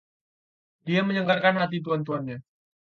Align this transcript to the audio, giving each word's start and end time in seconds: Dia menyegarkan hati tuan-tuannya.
Dia 0.87 1.01
menyegarkan 1.09 1.55
hati 1.61 1.77
tuan-tuannya. 1.85 2.37